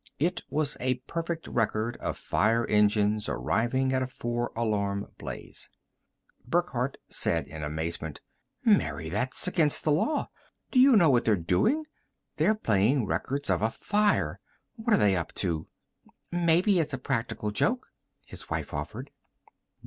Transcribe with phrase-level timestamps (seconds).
[0.17, 5.69] It was a perfect record of fire engines arriving at a four alarm blaze.
[6.43, 8.19] Burckhardt said in amazement,
[8.65, 10.31] "Mary, that's against the law!
[10.71, 11.85] Do you know what they're doing?
[12.37, 14.39] They're playing records of a fire.
[14.75, 15.67] What are they up to?"
[16.31, 17.91] "Maybe it's a practical joke,"
[18.25, 19.11] his wife offered.